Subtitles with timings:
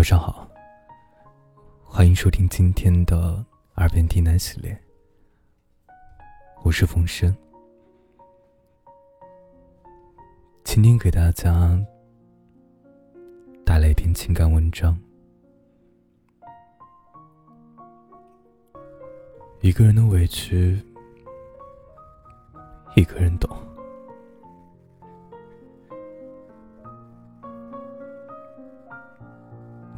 [0.00, 0.48] 晚上好，
[1.84, 4.74] 欢迎收听今天的耳边低喃系列。
[6.62, 7.36] 我是冯生，
[10.64, 11.78] 今天给大家
[13.62, 14.98] 带来一篇情感文章。
[19.60, 20.82] 一个人的委屈，
[22.96, 23.54] 一个人懂。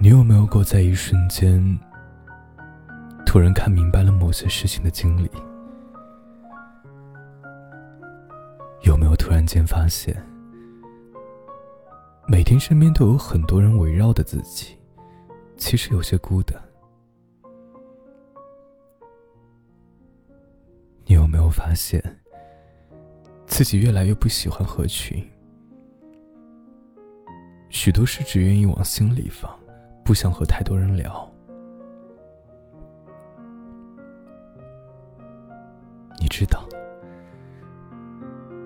[0.03, 1.79] 你有没有过在一瞬间，
[3.25, 5.31] 突然看明白了某些事情的经历？
[8.83, 10.21] 有没有突然间发现，
[12.27, 14.77] 每天身边都有很多人围绕着自己，
[15.57, 16.61] 其实有些孤单？
[21.05, 22.03] 你有没有发现，
[23.47, 25.25] 自己越来越不喜欢合群？
[27.71, 29.62] 许多事只愿意往心里放。
[30.05, 31.29] 不想和太多人聊。
[36.19, 36.65] 你知道，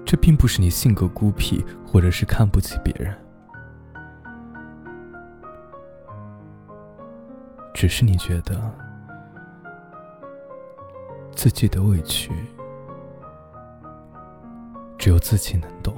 [0.05, 3.17] 这并不是你性格孤僻，或者是看不起别人，
[7.75, 8.61] 只是你觉得
[11.35, 12.33] 自己的委屈
[14.99, 15.95] 只有自己能懂。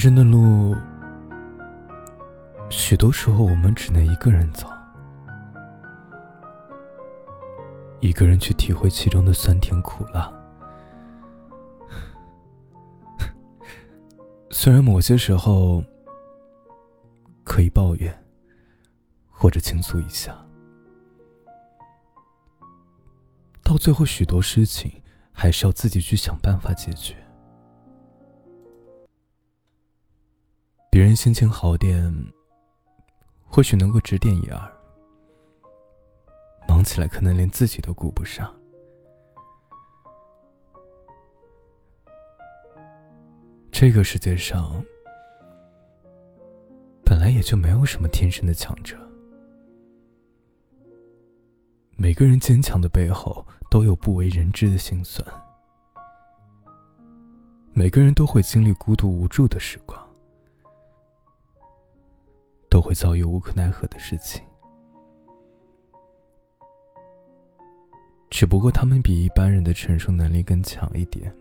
[0.00, 0.74] 生的路，
[2.70, 4.66] 许多时候我们只能一个人走，
[8.00, 10.32] 一个人去体会其中的酸甜苦辣。
[14.50, 15.84] 虽然某些时候
[17.44, 18.24] 可以抱怨，
[19.28, 20.34] 或者倾诉一下，
[23.62, 27.19] 到最后许多事情还是要自己去想办法解决。
[30.92, 32.12] 别人心情好点，
[33.46, 34.58] 或许能够指点一二；
[36.66, 38.52] 忙起来，可能连自己都顾不上。
[43.70, 44.84] 这个世界上，
[47.04, 48.98] 本来也就没有什么天生的强者。
[51.96, 55.24] 每个人坚强的背后，都有不为人知的心酸。
[57.72, 60.09] 每个人都会经历孤独无助的时光。
[62.70, 64.40] 都会遭遇无可奈何的事情，
[68.30, 71.34] 只不过他们比一般人的承受能力更强一点，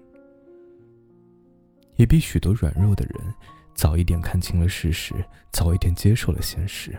[1.98, 3.34] 也比许多软弱的人
[3.76, 5.14] 早一点看清了事实，
[5.52, 6.98] 早一点接受了现实。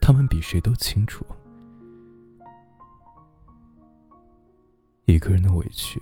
[0.00, 1.24] 他们比谁都清楚，
[5.04, 6.00] 一个人的委屈，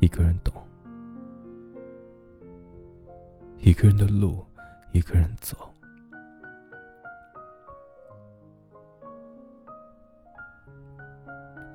[0.00, 0.52] 一个人懂。
[3.62, 4.44] 一个人的路，
[4.92, 5.56] 一个人走。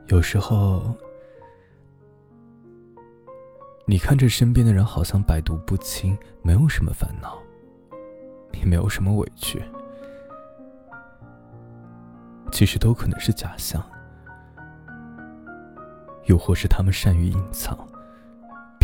[0.07, 0.95] 有时候，
[3.85, 7.37] 你看着身边的人好像百毒不侵，没有什么烦恼，
[8.53, 9.63] 也没有什么委屈，
[12.51, 13.81] 其实都可能是假象，
[16.25, 17.77] 又或是他们善于隐藏。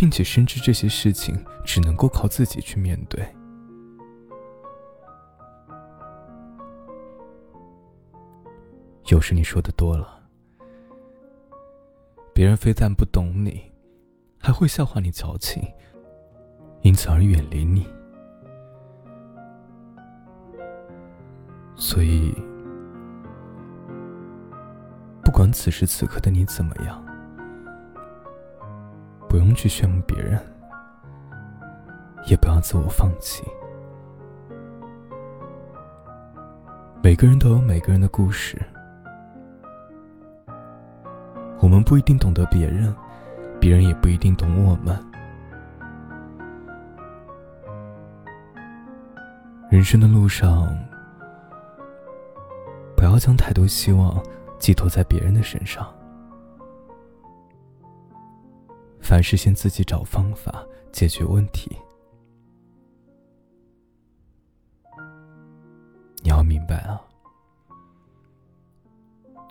[0.02, 1.32] 并且深知这些事情
[1.64, 3.24] 只能够靠自己去面对。
[9.06, 10.20] 有时你说的多了，
[12.34, 13.70] 别人非但不懂你，
[14.40, 15.62] 还会笑话你矫情，
[16.80, 17.86] 因此而远离你。
[21.76, 22.34] 所以，
[25.22, 27.11] 不管此时此刻的你怎么样。
[29.32, 30.38] 不用去羡慕别人，
[32.26, 33.42] 也不要自我放弃。
[37.02, 38.60] 每个人都有每个人的故事，
[41.60, 42.94] 我们不一定懂得别人，
[43.58, 45.02] 别人也不一定懂我们。
[49.70, 50.68] 人生的路上，
[52.94, 54.22] 不要将太多希望
[54.58, 55.90] 寄托在别人的身上。
[59.12, 61.70] 凡事先自己找方法解决问题。
[66.22, 66.98] 你要明白啊，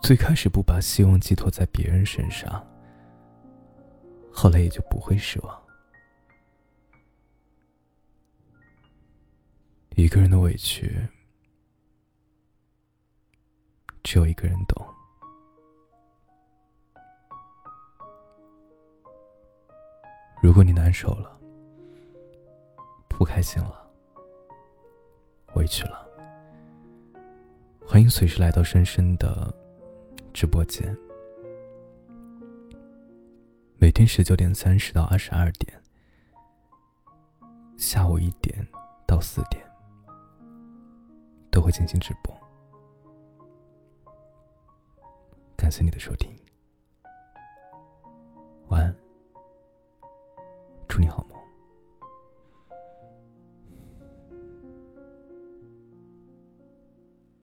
[0.01, 2.67] 最开始不把希望寄托在别人身上，
[4.33, 5.63] 后来也就不会失望。
[9.91, 11.07] 一个人的委屈，
[14.01, 14.83] 只有一个人懂。
[20.41, 21.39] 如果你难受了，
[23.07, 23.87] 不开心了，
[25.53, 26.09] 委屈了，
[27.85, 29.53] 欢迎随时来到深深的
[30.33, 30.97] 直播间。
[33.77, 35.79] 每天十九点三十到二十二点，
[37.77, 38.67] 下午一点
[39.05, 39.63] 到四点
[41.51, 42.35] 都会进行直播。
[45.55, 46.40] 感谢你的收听。